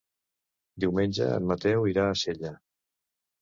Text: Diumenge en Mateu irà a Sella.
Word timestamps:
Diumenge 0.83 1.27
en 1.33 1.45
Mateu 1.51 1.85
irà 1.93 2.07
a 2.07 2.17
Sella. 2.23 2.55